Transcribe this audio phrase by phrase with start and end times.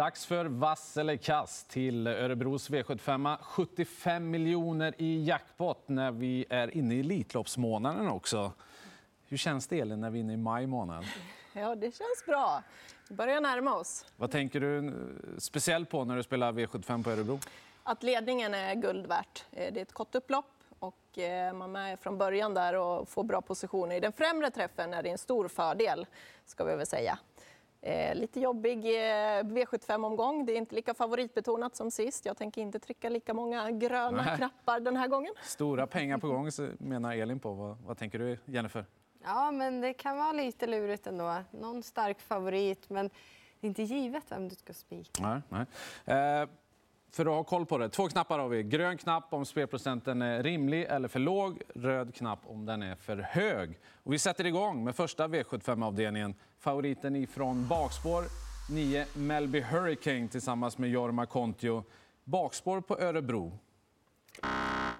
[0.00, 3.36] Dags för vass eller kass till Örebros V75.
[3.42, 8.52] 75 miljoner i jackpot när vi är inne i Elitloppsmånaden också.
[9.28, 11.04] Hur känns det Elin när vi är inne i maj månad?
[11.52, 12.62] Ja, det känns bra.
[13.08, 14.06] Vi börjar närma oss.
[14.16, 14.92] Vad tänker du
[15.38, 17.38] speciellt på när du spelar V75 på Örebro?
[17.82, 19.44] Att ledningen är guld värt.
[19.52, 23.24] Eh, det är ett kort upplopp och eh, man är från början där och får
[23.24, 23.96] bra positioner.
[23.96, 26.06] I den främre träffen är det en stor fördel,
[26.46, 27.18] ska vi väl säga.
[27.82, 30.46] Eh, lite jobbig eh, V75-omgång.
[30.46, 32.26] Det är inte lika favoritbetonat som sist.
[32.26, 34.36] Jag tänker inte trycka lika många gröna Nej.
[34.36, 35.34] knappar den här gången.
[35.42, 37.52] Stora pengar på gång, menar Elin på.
[37.52, 38.86] Vad, vad tänker du, Jennifer?
[39.24, 41.36] Ja, men det kan vara lite lurigt ändå.
[41.50, 43.10] Någon stark favorit, men
[43.60, 45.22] det är inte givet vem du ska spika.
[45.22, 45.66] Nej,
[46.04, 46.42] nej.
[46.42, 46.48] Eh,
[47.12, 47.88] för att ha koll på det.
[47.88, 48.62] Två knappar har vi.
[48.62, 51.62] Grön knapp om spelprocenten är rimlig eller för låg.
[51.74, 53.78] Röd knapp om den är för hög.
[54.02, 56.34] Och vi sätter igång med första V75-avdelningen.
[56.58, 58.24] Favoriten ifrån bakspår,
[58.70, 61.84] 9 Melby Hurricane tillsammans med Jorma Kontio.
[62.24, 63.58] Bakspår på Örebro.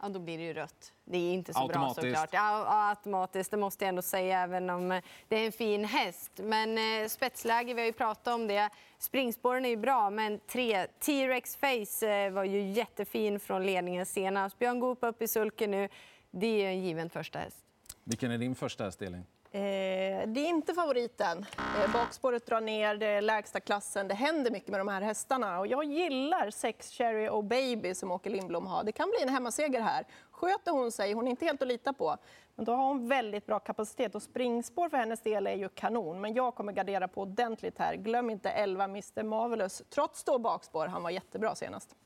[0.02, 0.92] Ja, då blir det ju rött.
[1.04, 2.28] Det är inte så bra såklart.
[2.32, 6.30] Ja, automatiskt, det måste jag ändå säga, även om eh, det är en fin häst.
[6.36, 8.70] Men eh, spetsläge, vi har ju pratat om det.
[8.98, 14.58] Springspåren är ju bra, men tre T-Rex Face eh, var ju jättefin från ledningen senast.
[14.58, 15.88] Björn Goop upp i sulken nu.
[16.30, 17.56] Det är en given första häst.
[18.04, 19.24] Vilken är din första häst, Elin?
[19.52, 21.46] Eh, det är inte favoriten.
[21.58, 24.08] Eh, bakspåret drar ner, det är lägsta klassen.
[24.08, 25.58] Det händer mycket med de här hästarna.
[25.58, 28.84] Och jag gillar sex Cherry och Baby som Åke Lindblom har.
[28.84, 30.06] Det kan bli en hemmaseger här.
[30.30, 32.16] Sköter hon sig, hon är inte helt att lita på,
[32.54, 34.14] men då har hon väldigt bra kapacitet.
[34.14, 36.20] Och springspår för hennes del är ju kanon.
[36.20, 37.94] Men jag kommer gardera på ordentligt här.
[37.94, 40.86] Glöm inte 11 Mr Marvelous, trots då bakspår.
[40.86, 41.96] Han var jättebra senast.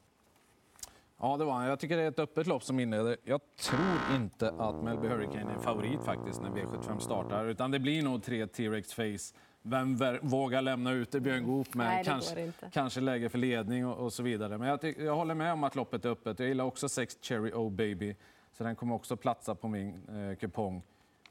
[1.20, 1.66] Ja, det var han.
[1.66, 3.16] Jag tycker det är ett öppet lopp som inleder.
[3.24, 8.02] Jag tror inte att Melby Hurricane är favorit faktiskt när V75 startar, utan det blir
[8.02, 9.38] nog tre T-Rex Face.
[9.62, 11.20] Vem vågar lämna ut det?
[11.20, 14.58] Björn Goop med Nej, kanske, kanske läge för ledning och, och så vidare.
[14.58, 16.38] Men jag, jag, håller med om att loppet är öppet.
[16.38, 18.16] Jag gillar också 6 Cherry O Baby,
[18.52, 20.82] så den kommer också platsa på min eh, kupong.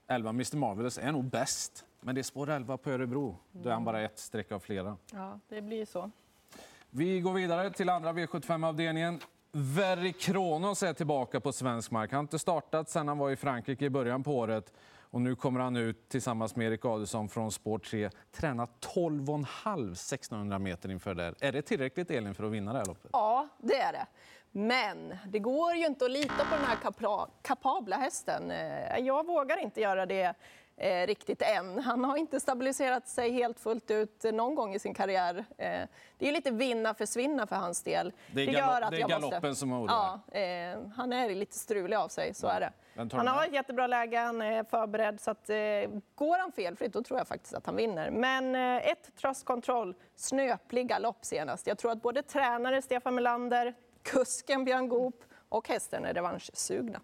[0.07, 3.37] 11 Mr Marvelous är nog bäst, men det är spår 11 på Örebro.
[3.51, 4.97] Då är han bara ett streck av flera.
[5.11, 6.11] Ja, det blir så.
[6.89, 9.19] Vi går vidare till andra V75-avdelningen.
[9.55, 12.11] Verry Kronos är tillbaka på svensk mark.
[12.11, 14.73] Han har inte startat sedan han var i Frankrike i början på året.
[14.99, 18.09] Och nu kommer han ut tillsammans med Erik Adelsson från Spår 3.
[18.31, 21.33] Träna 12,5 1600 meter inför det.
[21.39, 23.09] Är det tillräckligt, Elin, för att vinna det här loppet?
[23.13, 24.05] Ja, det är det.
[24.51, 26.77] Men det går ju inte att lita på den här
[27.41, 28.51] kapabla hästen.
[28.51, 30.35] Eh, jag vågar inte göra det
[30.77, 31.79] eh, riktigt än.
[31.79, 35.45] Han har inte stabiliserat sig helt fullt ut någon gång i sin karriär.
[35.57, 35.81] Eh,
[36.17, 38.13] det är lite vinna försvinna för hans del.
[38.31, 39.55] Det är, det gör att det är galoppen måste...
[39.55, 40.19] som oroar?
[40.31, 42.51] Ja, eh, han är lite strulig av sig, så ja.
[42.51, 42.71] är det.
[42.95, 45.21] Han har ett jättebra läge, han är förberedd.
[45.21, 45.55] Så att, eh,
[46.15, 48.11] går han felfritt, då tror jag faktiskt att han vinner.
[48.11, 51.67] Men eh, ett Trust Control, snöplig galopp senast.
[51.67, 56.99] Jag tror att både tränare Stefan Melander, kusken Björn Goop och hästen är revanschsugna.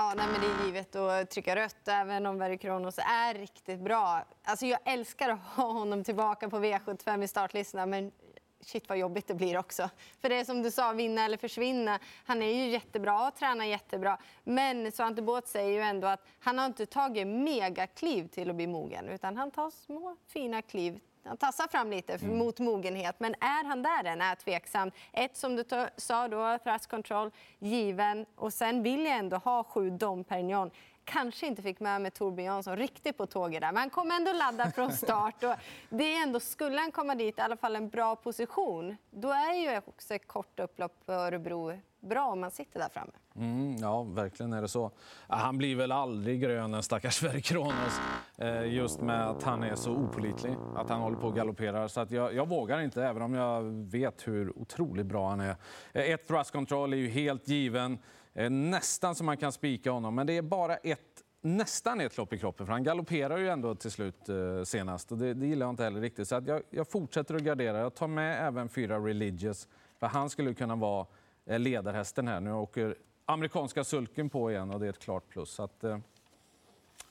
[0.00, 3.80] Ja, nej, men det är givet att trycka rött, även om Verry Kronos är riktigt
[3.80, 4.24] bra.
[4.44, 8.12] Alltså, jag älskar att ha honom tillbaka på V75 i startlistorna, men
[8.60, 9.90] shit vad jobbigt det blir också.
[10.20, 11.98] För det är som du sa, vinna eller försvinna.
[12.24, 14.18] Han är ju jättebra och tränar jättebra.
[14.44, 18.66] Men Svante Båth säger ju ändå att han har inte tagit megakliv till att bli
[18.66, 22.38] mogen, utan han tar små fina kliv han tassar fram lite mm.
[22.38, 24.90] mot mogenhet, men är han där än är tveksam.
[25.12, 25.64] Ett som du
[25.96, 28.26] sa då, thrust control, given.
[28.34, 30.70] Och sen vill jag ändå ha sju Dom Perignon
[31.04, 34.32] kanske inte fick med mig Torbjörn Jansson riktigt på tåget där, men han kom ändå
[34.32, 35.44] ladda från start.
[35.44, 35.54] Och
[35.88, 39.54] det är ändå, skulle han komma dit i alla fall en bra position, då är
[39.54, 43.12] ju också ett kort upplopp på Örebro bra om man sitter där framme.
[43.36, 44.90] Mm, ja, verkligen är det så.
[45.28, 48.00] Han blir väl aldrig grön, den stackars Sverre Kronos,
[48.36, 51.88] eh, just med att han är så opolitlig, att han håller på och galopperar.
[51.88, 55.56] Så att jag, jag vågar inte, även om jag vet hur otroligt bra han är.
[55.92, 57.98] Eh, ett thrust control är ju helt given,
[58.34, 62.32] eh, nästan som man kan spika honom, men det är bara ett nästan ett lopp
[62.32, 65.12] i kroppen, för han galopperar ju ändå till slut eh, senast.
[65.12, 66.28] Och det, det, gillar jag inte heller riktigt.
[66.28, 67.78] Så att jag, jag fortsätter att gardera.
[67.78, 69.68] Jag tar med även fyra Religious,
[70.00, 71.06] för han skulle kunna vara
[71.48, 72.40] ledarhästen här.
[72.40, 72.96] Nu åker
[73.26, 75.50] amerikanska sulken på igen och det är ett klart plus.
[75.50, 75.98] Så att, eh,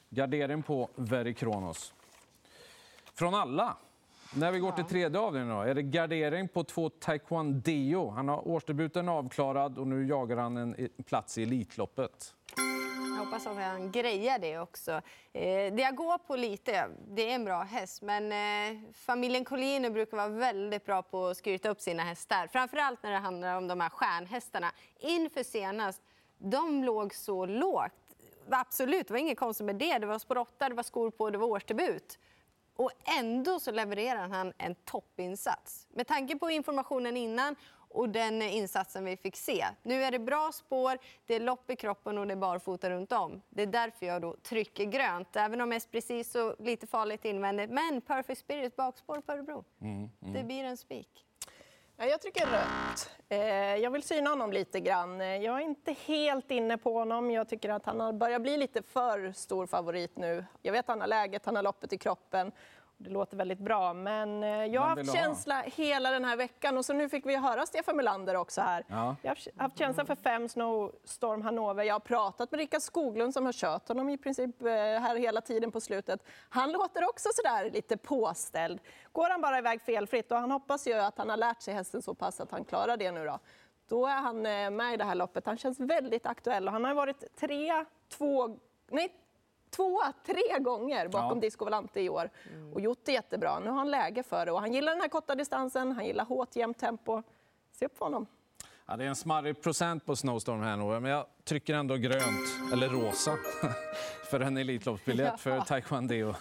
[0.09, 1.93] gardering på Very Kronos.
[3.13, 3.77] Från alla.
[4.33, 8.09] När vi går till tredje avdelningen då, är det gardering på två Taekwondo.
[8.09, 12.33] Han har årsdebuten avklarad och nu jagar han en plats i Elitloppet.
[13.17, 14.91] Jag hoppas att han grejar det också.
[15.33, 19.89] Eh, det jag går på lite, det är en bra häst, men eh, familjen Collino
[19.89, 22.47] brukar vara väldigt bra på att skryta upp sina hästar.
[22.47, 24.71] Framförallt när det handlar om de här stjärnhästarna.
[24.99, 26.01] Inför senast,
[26.37, 28.15] de låg så lågt.
[28.49, 29.97] Absolut, det var inget konstigt med det.
[29.97, 32.19] Det var spår 8, det var skor på, det var årsdebut.
[32.75, 35.87] Och ändå så levererar han en toppinsats.
[35.89, 37.55] Med tanke på informationen innan
[37.89, 39.65] och den insatsen vi fick se.
[39.83, 43.11] Nu är det bra spår, det är lopp i kroppen och det är barfota runt
[43.11, 43.41] om.
[43.49, 47.69] Det är därför jag då trycker grönt, även om precis så lite farligt invändigt.
[47.69, 49.63] Men Perfect Spirit bakspår på Örebro.
[49.81, 50.33] Mm, mm.
[50.33, 51.23] Det blir en spik.
[51.99, 53.09] Jag trycker rött.
[53.29, 53.39] Eh,
[53.75, 55.19] jag vill syna honom lite grann.
[55.19, 57.31] Jag är inte helt inne på honom.
[57.31, 60.45] Jag tycker att han börjar bli lite för stor favorit nu.
[60.61, 62.51] Jag vet att han har läget, han har loppet i kroppen.
[62.99, 65.63] Det låter väldigt bra, men eh, jag har haft känsla ha?
[65.75, 68.85] hela den här veckan och så nu fick vi höra Stefan Melander också här.
[68.87, 69.15] Ja.
[69.21, 71.83] Jag har haft känsla för fem Snowstorm Hannover.
[71.83, 75.41] Jag har pratat med Rickard Skoglund som har kört honom i princip eh, här hela
[75.41, 76.23] tiden på slutet.
[76.49, 78.79] Han låter också sådär lite påställd.
[79.11, 82.01] Går han bara iväg felfritt och han hoppas ju att han har lärt sig hästen
[82.01, 83.39] så pass att han klarar det nu då.
[83.87, 85.45] Då är han eh, med i det här loppet.
[85.45, 88.57] Han känns väldigt aktuell och han har varit tre, två,
[88.91, 89.13] nej
[89.77, 91.41] tvåa tre gånger bakom ja.
[91.41, 92.73] Disco Volante i år mm.
[92.73, 93.59] och gjort det jättebra.
[93.59, 96.25] Nu har han läge för det och han gillar den här korta distansen, han gillar
[96.25, 97.23] hårt jämnt tempo.
[97.71, 98.25] Se upp för honom.
[98.85, 102.73] Ja, det är en smarrig procent på Snowstorm här nu, men jag trycker ändå grönt,
[102.73, 103.37] eller rosa,
[104.29, 106.33] för en Elitloppsbiljett för Taekwondo.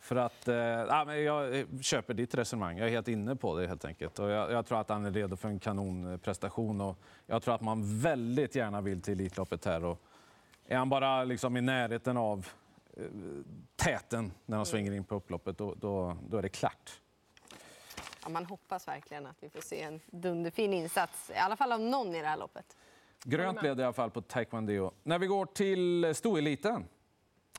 [0.00, 3.66] För att, eh, ja, men jag köper ditt resonemang, jag är helt inne på det
[3.66, 4.18] helt enkelt.
[4.18, 6.96] Och jag, jag, tror att han är redo för en kanonprestation och
[7.26, 9.84] jag tror att man väldigt gärna vill till Elitloppet här.
[9.84, 9.98] Och
[10.66, 12.59] är han bara liksom i närheten av Eh,
[13.76, 17.00] täten när de svänger in på upploppet, då, då, då är det klart.
[18.22, 21.80] Ja, man hoppas verkligen att vi får se en dunderfin insats, i alla fall av
[21.80, 22.76] någon i det här loppet.
[23.24, 24.90] Grönt blev det i alla fall på taekwondo.
[25.02, 26.84] När vi går till stoeliten,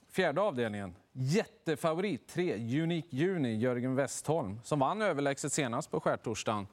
[0.09, 0.95] fjärde avdelningen.
[1.11, 6.67] Jättefavorit, tre, Unique Juni, Jörgen Westholm, som vann överlägset senast på skärtorsdagen.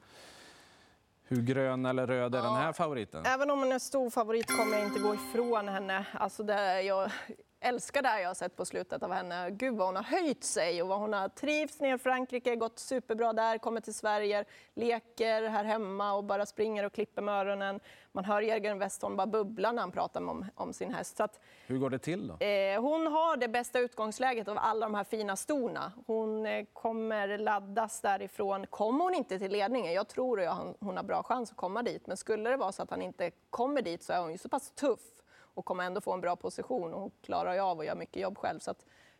[1.23, 3.25] Hur grön eller röd är ja, den här favoriten?
[3.25, 6.05] Även om hon är stor favorit kommer jag inte gå ifrån henne.
[6.13, 7.11] Alltså det, jag,
[7.61, 9.49] älskar det jag har sett på slutet av henne.
[9.51, 12.79] Gud vad hon har höjt sig och vad hon har trivts ner i Frankrike, gått
[12.79, 17.79] superbra där, kommer till Sverige, leker här hemma och bara springer och klipper med öronen.
[18.11, 21.19] Man hör Jörgen Westholm bara bubbla när han pratar om, om sin häst.
[21.19, 22.45] Att, Hur går det till då?
[22.45, 25.91] Eh, hon har det bästa utgångsläget av alla de här fina storna.
[26.07, 28.67] Hon eh, kommer laddas därifrån.
[28.67, 32.07] Kommer hon inte till ledningen, jag tror att hon har bra chans att komma dit,
[32.07, 34.49] men skulle det vara så att han inte kommer dit så är hon ju så
[34.49, 35.18] pass tuff
[35.59, 38.37] och kommer ändå få en bra position och klarar ju av att göra mycket jobb
[38.37, 38.59] själv.
[38.59, 38.73] Så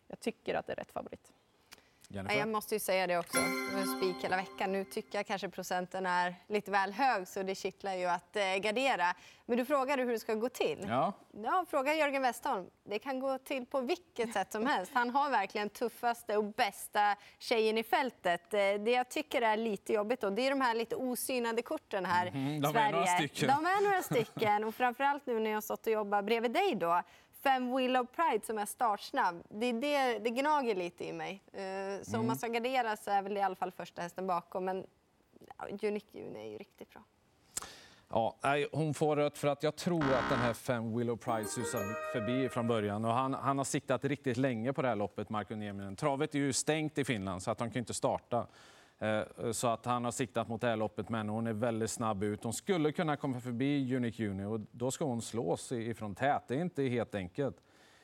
[0.07, 1.33] jag tycker att det är rätt favorit.
[2.11, 2.39] Jennifer?
[2.39, 3.37] Jag måste ju säga det också.
[3.75, 4.71] Nu spik hela veckan.
[4.71, 8.55] Nu tycker jag kanske procenten är lite väl hög så det kittlar ju att eh,
[8.55, 9.15] gardera.
[9.45, 10.85] Men du frågade hur det ska gå till.
[10.87, 11.13] Ja.
[11.31, 12.65] Ja, fråga Jörgen Westholm.
[12.83, 14.91] Det kan gå till på vilket sätt som helst.
[14.93, 18.53] Han har verkligen tuffaste och bästa tjejen i fältet.
[18.53, 22.05] Eh, det jag tycker är lite jobbigt då, det är de här lite osynade korten
[22.05, 22.87] här mm, de Sverige.
[22.87, 23.47] Är några stycken.
[23.47, 24.63] De är några stycken.
[24.63, 27.01] Och framförallt nu när jag har stått och jobbat bredvid dig då
[27.43, 31.43] Fem Willow Pride som är startsnabb, det, det, det gnager lite i mig.
[31.47, 32.19] Uh, så mm.
[32.19, 34.65] om man ska gardera så är väl i alla fall första hästen bakom.
[34.65, 34.85] Men
[35.81, 37.01] Unique Juni är ju riktigt bra.
[38.11, 38.35] Ja,
[38.71, 42.49] hon får rött för att jag tror att den här Fem Willow Pride susar förbi
[42.49, 43.05] från början.
[43.05, 45.95] Och han, han har siktat riktigt länge på det här loppet, Marko Nieminen.
[45.95, 48.47] Travet är ju stängt i Finland så att han kan inte starta.
[48.99, 52.23] Eh, så att han har siktat mot det här loppet, men hon är väldigt snabb
[52.23, 52.43] ut.
[52.43, 56.43] Hon skulle kunna komma förbi Unique Juni och då ska hon slås ifrån tät.
[56.47, 57.57] Det är inte helt enkelt.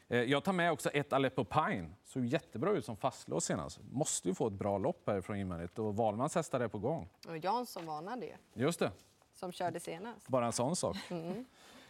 [0.07, 1.89] Eh, jag tar med också ett Aleppo Pine.
[2.03, 3.79] Såg jättebra ut som fastlås senast.
[3.91, 7.09] Måste ju få ett bra lopp härifrån invändigt och Wahlmans hästar är på gång.
[7.27, 8.33] Och Jansson varnade ju.
[8.53, 8.91] Just det.
[9.33, 10.27] Som körde senast.
[10.27, 10.97] Bara en sån sak.
[11.09, 11.45] Mm.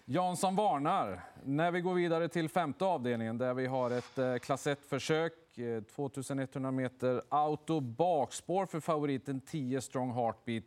[0.08, 1.24] Jansson varnar.
[1.44, 5.83] När vi går vidare till femte avdelningen där vi har ett eh, klass 1-försök Eh,
[5.83, 10.63] 2100 meter auto bakspår för favoriten 10 Strong Heartbeat.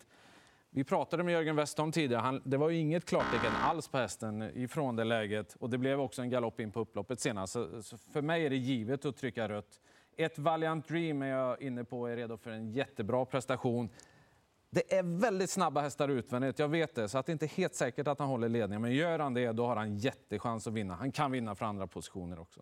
[0.70, 2.20] Vi pratade med Jörgen Westholm tidigare.
[2.20, 5.56] Han, det var inget klartecken alls på hästen ifrån det läget.
[5.60, 7.52] Och det blev också en galopp in på upploppet senast.
[7.52, 9.80] Så, så för mig är det givet att trycka rött.
[10.16, 13.90] Ett Valiant Dream är jag inne på är redo för en jättebra prestation.
[14.70, 17.08] Det är väldigt snabba hästar utvändigt, jag vet det.
[17.08, 18.82] Så att det är inte helt säkert att han håller ledningen.
[18.82, 20.94] Men gör han det, då har han jättechans att vinna.
[20.94, 22.60] Han kan vinna för andra positioner också.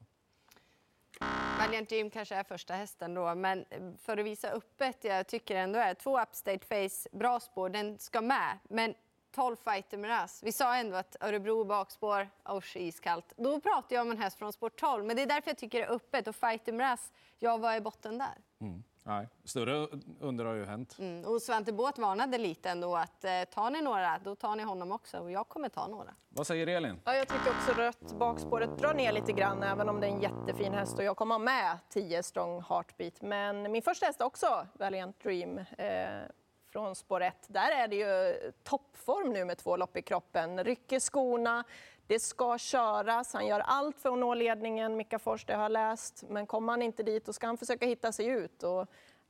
[1.67, 5.57] Valiant Dream kanske är första hästen då, men eh, för att visa öppet, jag tycker
[5.57, 8.59] ändå är två Upstate Face, bra spår, den ska med.
[8.69, 8.95] Men
[9.35, 10.43] 12 Fighter Miraz.
[10.43, 13.33] Vi sa ändå att Örebro bakspår, oh, usch iskallt.
[13.37, 15.79] Då pratar jag om en häst från spår 12, men det är därför jag tycker
[15.79, 16.29] det är öppet.
[16.29, 18.39] Och Fighter Miraz, ja vad är botten där?
[18.61, 18.83] Mm.
[19.07, 19.89] Nej, större
[20.21, 20.97] under har ju hänt.
[20.99, 21.25] Mm.
[21.25, 24.93] Och Svante Båth varnade lite ändå att eh, tar ni några, då tar ni honom
[24.93, 25.19] också.
[25.19, 26.15] Och jag kommer ta några.
[26.29, 27.01] Vad säger Elin?
[27.05, 28.19] Ja, jag tycker också rött.
[28.19, 30.99] Bakspåret drar ner lite grann, även om det är en jättefin häst.
[30.99, 33.23] Och jag kommer ha med 10 strong heartbeat.
[33.23, 35.59] Men min första häst också, Valiant Dream.
[35.59, 36.29] Eh,
[36.73, 37.35] från spår 1.
[37.49, 40.65] Där är det ju toppform nu med två lopp i kroppen.
[40.65, 41.65] Rycker skorna,
[42.07, 45.73] det ska köras, han gör allt för att nå ledningen, Mika Fors, det har jag
[45.73, 46.25] läst.
[46.29, 48.63] Men kommer han inte dit, då ska han försöka hitta sig ut.
[48.63, 48.87] Och,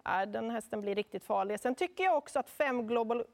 [0.09, 1.61] äh, den hästen blir riktigt farlig.
[1.61, 3.25] Sen tycker jag också att 5 Global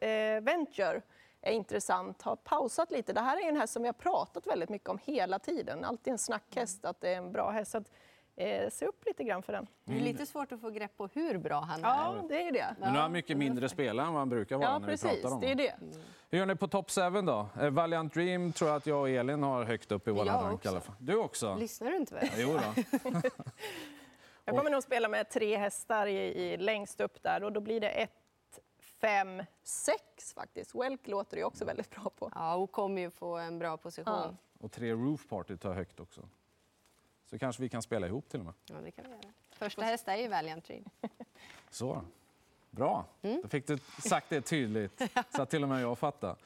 [0.00, 1.02] eh, Venture
[1.40, 3.12] är intressant, har pausat lite.
[3.12, 5.84] Det här är en häst som vi har pratat väldigt mycket om hela tiden.
[5.84, 7.76] Alltid en snackhäst, att det är en bra häst.
[8.36, 9.66] Eh, se upp lite grann för den.
[9.84, 11.88] Det är lite svårt att få grepp på hur bra han är.
[11.88, 12.76] Ja, det är ju det.
[12.78, 14.92] Men nu är han mycket mindre spelare än vad han brukar vara Ja, när vi
[14.92, 15.22] precis.
[15.22, 15.74] pratar om Det är det.
[16.30, 17.48] Hur gör ni på top 7 då?
[17.60, 20.34] Eh, Valiant Dream tror jag att jag och Elin har högt upp i våra Jag
[20.44, 20.68] rank också.
[20.68, 20.94] i alla fall.
[20.98, 21.54] Du också?
[21.56, 22.28] Lyssnar du inte väl?
[22.36, 22.82] Jo då.
[24.44, 27.80] Jag kommer nog spela med tre hästar i, i, längst upp där och då blir
[27.80, 28.10] det ett,
[29.00, 30.74] fem, sex faktiskt.
[30.74, 32.32] Welk låter det ju också väldigt bra på.
[32.34, 34.14] Ja, och kommer ju få en bra position.
[34.14, 34.34] Ja.
[34.60, 36.28] Och tre Roof Party tar högt också.
[37.30, 38.54] Så kanske vi kan spela ihop till och med.
[38.66, 39.34] Ja, det kan vi göra.
[39.52, 40.84] Första häst är ju Valiant Dream.
[41.70, 42.04] Så.
[42.70, 43.04] Bra.
[43.22, 43.40] Mm.
[43.42, 43.78] Då fick du
[44.08, 45.02] sagt det tydligt
[45.36, 46.36] så att till och med jag fattar.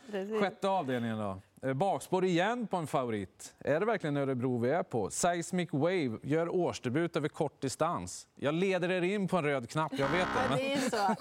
[0.41, 1.41] Sjätte avdelningen då.
[1.63, 3.55] Eh, Bakspår igen på en favorit.
[3.59, 5.11] Är det verkligen Örebro vi är på?
[5.11, 8.27] Seismic Wave gör årsdebut över kort distans.
[8.35, 10.43] Jag leder er in på en röd knapp, jag vet det.
[10.43, 10.59] Ja, Men...
[10.59, 11.17] det är så.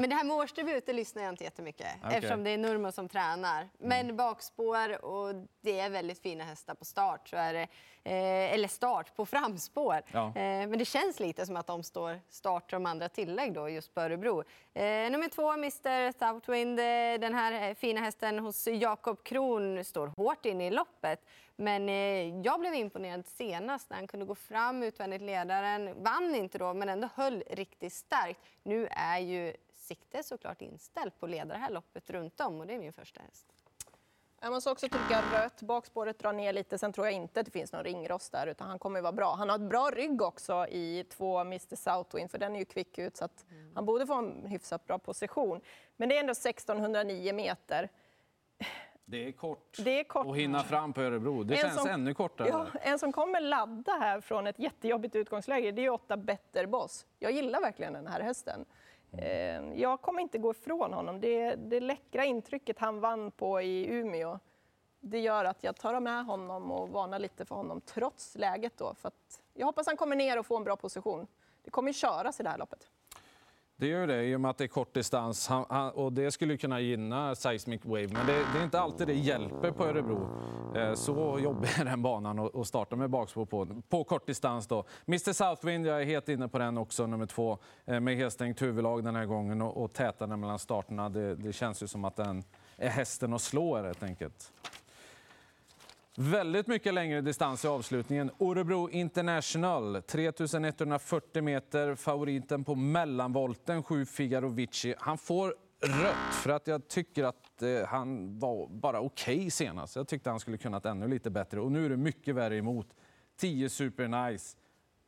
[0.00, 2.16] Men det här med årsdebut det lyssnar jag inte jättemycket Okej.
[2.16, 3.68] eftersom det är Nurmo som tränar.
[3.78, 7.28] Men bakspår och det är väldigt fina hästar på start.
[7.28, 7.68] Så är det,
[8.10, 10.02] eller start, på framspår.
[10.12, 10.26] Ja.
[10.26, 10.32] Eh,
[10.68, 14.00] men det känns lite som att de står start som andra tillägg då just på
[14.00, 14.40] Örebro.
[14.74, 16.78] Eh, nummer två, Mr Southwind.
[16.80, 16.84] eh,
[17.20, 21.24] Den här eh, fina hästen hos Jakob Kron står hårt inne i loppet.
[21.56, 26.02] Men eh, jag blev imponerad senast när han kunde gå fram utvändigt ledaren.
[26.02, 28.40] Vann inte då, men ändå höll riktigt starkt.
[28.62, 32.66] Nu är ju sikte såklart inställt på att leda det här loppet runt om och
[32.66, 33.46] det är min första häst.
[34.44, 35.62] Jag måste också trycka rött.
[35.62, 36.78] Bakspåret drar ner lite.
[36.78, 39.34] Sen tror jag inte att det finns någon ringrost där, utan han kommer vara bra.
[39.34, 42.98] Han har ett bra rygg också i två Mr Southwind, för den är ju kvick
[42.98, 45.60] ut, så att han borde få en hyfsat bra position.
[45.96, 47.88] Men det är ändå 1609 meter.
[49.04, 49.76] Det är kort.
[49.84, 50.26] Det är kort.
[50.26, 51.42] Och hinna fram på Örebro.
[51.42, 52.48] Det En känns som- ännu kortare.
[52.48, 56.66] Ja, en som kommer ladda här från ett jättejobbigt utgångsläge, det är ju åtta Better
[56.66, 57.06] Boss.
[57.18, 58.64] Jag gillar verkligen den här hästen.
[59.18, 61.20] Eh, Jag kommer inte gå ifrån honom.
[61.20, 64.38] Det, det läckra intrycket han vann på i Umeå,
[65.00, 68.94] det gör att jag tar med honom och varnar lite för honom trots läget då.
[68.94, 71.26] För att jag hoppas han kommer ner och får en bra position.
[71.62, 72.90] Det kommer köras i det här loppet.
[73.76, 75.48] Det gör det, i och med att det är kort distans.
[75.48, 79.06] Han, han, och det skulle kunna gynna Seismic Wave, men det, det är inte alltid
[79.06, 80.28] det hjälper på Örebro.
[80.76, 84.66] Eh, så jobbig är den banan att starta med bakspår på, på kort distans.
[84.66, 84.84] Då.
[85.06, 89.04] Mr Southwind, jag är helt inne på den också, nummer två, eh, med helstängt huvudlag
[89.04, 91.08] den här gången och, och tätande mellan starterna.
[91.08, 92.44] Det, det känns ju som att den
[92.76, 94.52] är hästen att slå helt enkelt.
[96.16, 98.30] Väldigt mycket längre distans i avslutningen.
[98.40, 101.94] Örebro International, 3140 meter.
[101.94, 104.94] Favoriten på mellanvolten, 7 Figarovici.
[104.98, 109.96] Han får rött för att jag tycker att eh, han var bara okej senast.
[109.96, 112.86] Jag tyckte han skulle kunnat ännu lite bättre och nu är det mycket värre emot.
[113.36, 114.56] 10 Super Nice.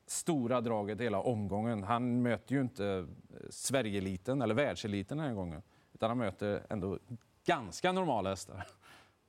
[0.06, 1.82] Stora draget hela omgången.
[1.82, 3.04] Han möter ju inte eh,
[3.50, 5.62] Sverigeliten eller världseliten den här gången.
[5.94, 6.98] Utan han möter ändå
[7.44, 8.66] ganska normala hästar.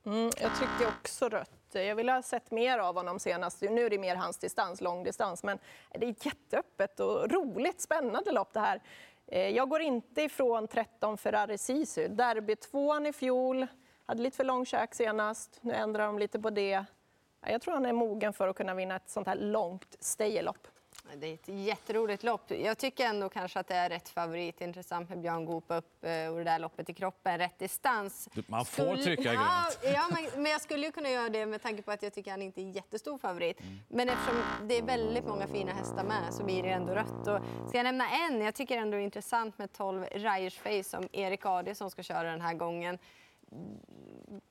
[0.08, 1.50] Mm, jag tyckte också rött.
[1.72, 3.62] Jag ville ha sett mer av honom senast.
[3.62, 5.42] Nu är det mer hans distans, långdistans.
[5.42, 5.58] Men
[5.92, 8.82] det är ett jätteöppet och roligt, spännande lopp det här.
[9.26, 12.08] Eh, jag går inte ifrån 13 Ferrari Sisu.
[12.08, 13.66] Derby tvåan i fjol,
[14.06, 15.58] hade lite för lång käk senast.
[15.60, 16.84] Nu ändrar de lite på det.
[17.46, 20.68] Jag tror han är mogen för att kunna vinna ett sånt här långt stayerlopp.
[21.16, 22.50] Det är ett jätteroligt lopp.
[22.50, 24.60] Jag tycker ändå kanske att det är rätt favorit.
[24.60, 27.38] Intressant med Björn Goop upp eh, och det där loppet i kroppen.
[27.38, 28.28] Rätt distans.
[28.46, 29.94] Man får Skulle- trycka ja, grönt.
[29.94, 32.30] ja, men, men jag skulle ju kunna göra det med tanke på att jag tycker
[32.30, 33.60] att han inte är en jättestor favorit.
[33.88, 37.28] Men eftersom det är väldigt många fina hästar med så blir det ändå rött.
[37.28, 38.40] Och ska jag nämna en?
[38.40, 42.02] Jag tycker ändå det är intressant med 12 Ryers Face som Erik Adi som ska
[42.02, 42.98] köra den här gången.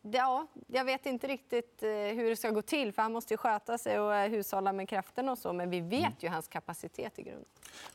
[0.02, 3.38] Ja, jag vet inte riktigt eh, hur det ska gå till för han måste ju
[3.38, 5.54] sköta sig och eh, hushålla med kraften och så.
[5.54, 7.46] Men vi vet ju hans kapacitet i grund.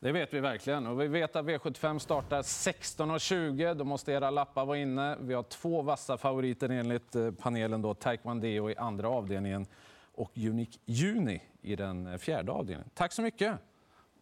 [0.00, 0.86] Det vet vi verkligen.
[0.86, 3.74] Och vi vet att V75 startar 16.20.
[3.74, 5.16] Då måste era lappar vara inne.
[5.20, 7.82] Vi har två vassa favoriter enligt eh, panelen.
[7.82, 7.94] Då.
[7.94, 9.66] Taekwondo i andra avdelningen
[10.14, 12.90] och Unique Juni i den fjärde avdelningen.
[12.94, 13.54] Tack så mycket!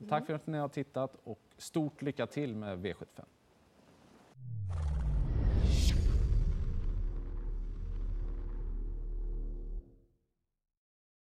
[0.08, 3.24] Tack för att ni har tittat och stort lycka till med V75.